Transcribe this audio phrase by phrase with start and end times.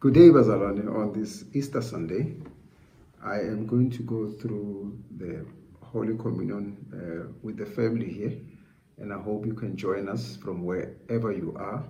[0.00, 0.86] Good day, Bazalwane.
[0.94, 2.36] On this Easter Sunday,
[3.20, 5.44] I am going to go through the
[5.82, 8.38] Holy Communion uh, with the family here,
[8.98, 11.84] and I hope you can join us from wherever you are.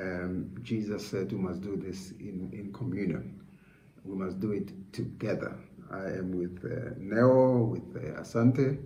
[0.00, 3.38] Um, Jesus said we must do this in, in communion.
[4.02, 5.58] We must do it together.
[5.92, 8.78] I am with uh, Neo, with uh, Asante,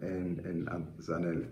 [0.00, 0.66] and, and
[0.98, 1.46] Zanel.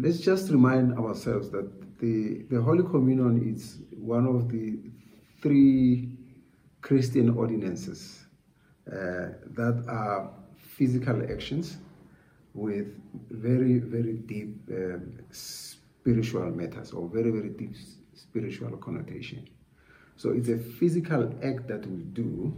[0.00, 1.70] Let's just remind ourselves that
[2.00, 4.78] the, the Holy Communion is one of the
[5.42, 6.16] three
[6.80, 8.26] Christian ordinances
[8.86, 11.78] uh, that are physical actions
[12.52, 12.86] with
[13.30, 17.74] very, very deep um, spiritual matters or very, very deep
[18.14, 19.48] spiritual connotation.
[20.16, 22.54] So it's a physical act that we do,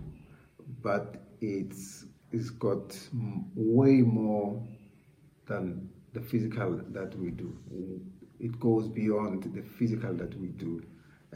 [0.82, 2.98] but it's, it's got
[3.55, 4.62] way more
[5.46, 7.56] than the physical that we do.
[8.40, 10.82] It goes beyond the physical that we do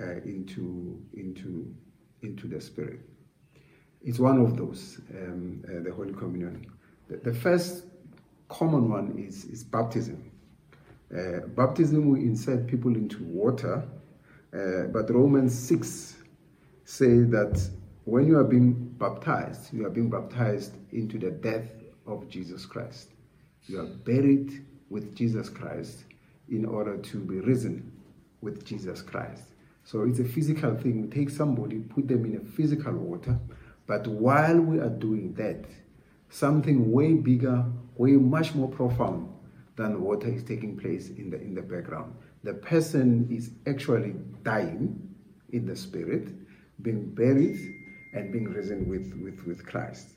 [0.00, 1.74] uh, into, into,
[2.22, 3.00] into the spirit.
[4.02, 6.66] It's one of those, um, uh, the Holy Communion.
[7.08, 7.84] The, the, first
[8.48, 10.30] common one is, is baptism.
[11.14, 13.82] Uh, baptism, we insert people into water,
[14.54, 16.16] uh, but Romans 6
[16.84, 17.60] say that
[18.04, 21.70] when you are being baptized, you are being baptized into the death
[22.06, 23.10] of Jesus Christ.
[23.66, 26.04] You are buried with Jesus Christ
[26.50, 27.92] in order to be risen
[28.40, 29.44] with Jesus Christ.
[29.84, 31.02] So it's a physical thing.
[31.02, 33.38] We take somebody, put them in a physical water,
[33.86, 35.64] but while we are doing that,
[36.28, 37.64] something way bigger,
[37.96, 39.28] way much more profound
[39.76, 42.14] than water is taking place in the in the background.
[42.44, 45.14] The person is actually dying
[45.52, 46.28] in the spirit,
[46.82, 47.58] being buried
[48.14, 50.08] and being risen with, with, with Christ.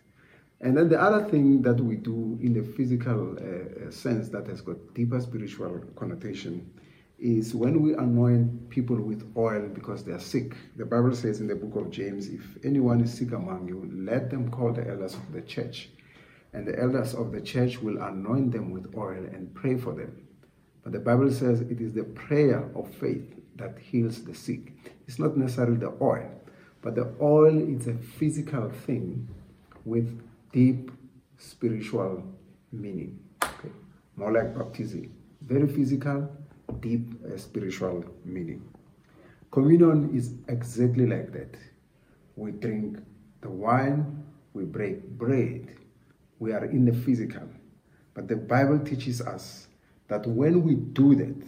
[0.64, 4.48] And then the other thing that we do in the physical uh, uh, sense that
[4.48, 6.72] has got deeper spiritual connotation
[7.20, 10.56] is when we anoint people with oil because they are sick.
[10.78, 14.30] The Bible says in the book of James, if anyone is sick among you, let
[14.30, 15.90] them call the elders of the church.
[16.54, 20.26] And the elders of the church will anoint them with oil and pray for them.
[20.82, 24.72] But the Bible says it is the prayer of faith that heals the sick.
[25.10, 26.32] It's not necessarily the oil,
[26.82, 29.28] but the oil is a physical thing
[29.84, 30.22] with
[30.54, 30.92] deep
[31.38, 32.24] spiritual
[32.72, 33.20] meaning.
[33.44, 33.72] Okay?
[34.16, 35.14] More like baptism.
[35.42, 36.30] Very physical,
[36.80, 38.64] deep uh, spiritual meaning.
[39.52, 41.58] Communion is exactly like that.
[42.38, 43.00] We drink
[43.42, 45.76] the wine, we break bread.
[46.40, 47.48] We are in the physical.
[48.14, 49.68] But the Bible teaches us
[50.08, 51.44] that when we do that,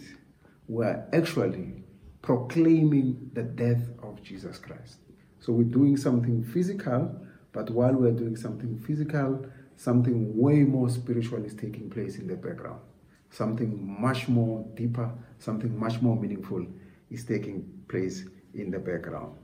[0.67, 1.83] we are actually
[2.21, 4.97] proclaiming the death of Jesus Christ.
[5.39, 7.15] So we're doing something physical,
[7.55, 9.45] but while we're doing something physical,
[9.77, 12.81] something way more spiritual is taking place in the background.
[13.29, 13.71] Something
[14.01, 16.67] much more deeper, something much more meaningful
[17.09, 19.37] is taking place in the background.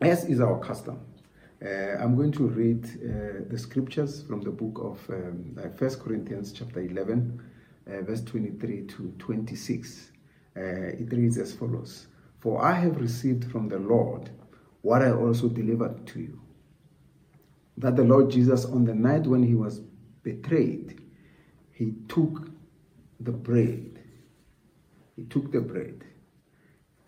[0.00, 0.98] As is our custom,
[1.64, 1.68] uh,
[2.02, 6.52] I'm going to read uh, the scriptures from the book of um, uh, 1 Corinthians
[6.52, 7.40] chapter 11,
[7.86, 10.10] uh, verse 23 to 26.
[10.56, 12.08] Uh, it reads as follows
[12.40, 14.30] For I have received from the Lord
[14.82, 16.40] what I also delivered to you
[17.80, 19.80] that the Lord Jesus, on the night when he was
[20.22, 21.00] betrayed,
[21.72, 22.50] he took
[23.20, 23.98] the bread.
[25.16, 26.04] He took the bread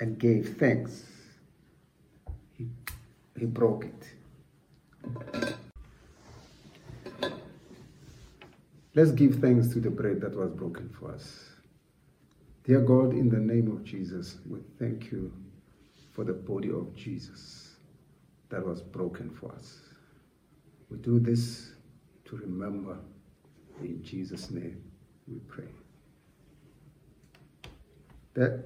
[0.01, 1.05] and gave thanks.
[2.57, 2.69] He,
[3.39, 5.55] he broke it.
[8.95, 11.51] Let's give thanks to the bread that was broken for us.
[12.65, 15.33] Dear God, in the name of Jesus, we thank you
[16.13, 17.77] for the body of Jesus
[18.49, 19.92] that was broken for us.
[21.03, 21.73] Do this
[22.27, 22.97] to remember.
[23.81, 24.81] In Jesus' name
[25.27, 25.69] we pray.
[28.35, 28.65] That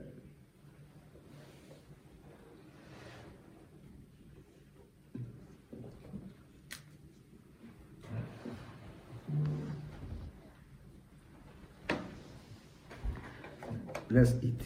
[14.11, 14.61] let's eat.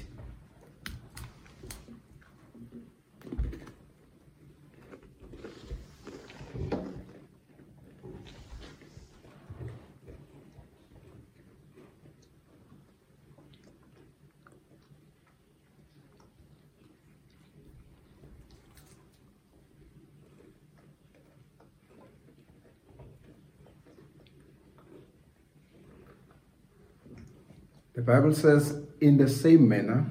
[28.01, 30.07] The Bible says, in the same manner,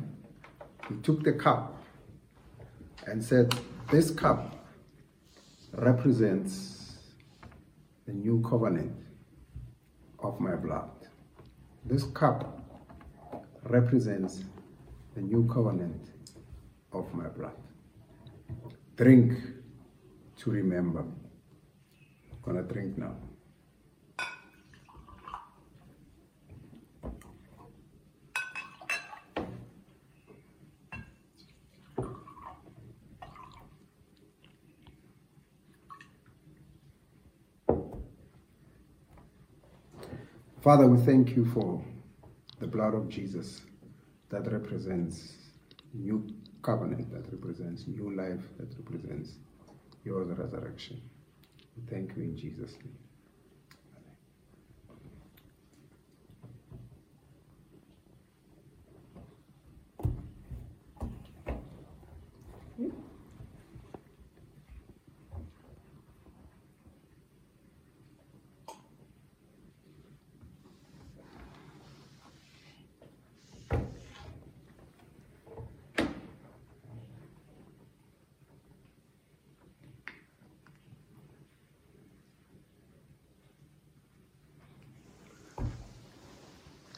[0.88, 1.84] he took the cup
[3.08, 3.52] and said,
[3.90, 4.64] This cup
[5.72, 6.98] represents
[8.06, 8.96] the new covenant
[10.20, 10.92] of my blood.
[11.84, 12.62] This cup
[13.64, 14.44] represents
[15.16, 16.12] the new covenant
[16.94, 17.58] of my blood.
[18.98, 19.34] Drink
[20.38, 21.00] to remember.
[21.00, 23.16] I'm gonna drink now.
[40.62, 41.82] Father, we thank you for
[42.60, 43.62] the blood of Jesus
[44.30, 45.36] that represents
[45.94, 46.28] new
[46.62, 49.36] covenant, that represents new life, that represents
[50.04, 51.02] your resurrection.
[51.78, 53.09] We thank you in Jesus' name.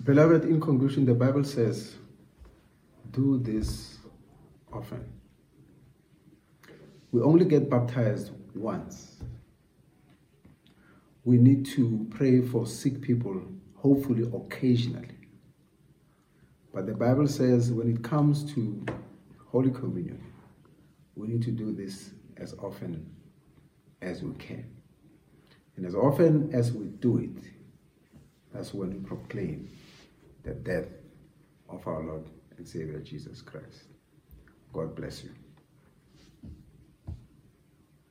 [0.03, 1.95] Beloved, in conclusion, the Bible says,
[3.11, 3.99] do this
[4.73, 5.05] often.
[7.11, 9.17] We only get baptized once.
[11.23, 13.43] We need to pray for sick people,
[13.75, 15.19] hopefully occasionally.
[16.73, 18.83] But the Bible says when it comes to
[19.49, 20.23] Holy Communion,
[21.15, 23.07] we need to do this as often
[24.01, 24.65] as we can.
[25.75, 27.43] And as often as we do it,
[28.51, 29.69] that's when we proclaim
[30.43, 30.87] the death
[31.69, 33.83] of our Lord and Savior Jesus Christ.
[34.73, 35.31] God bless you.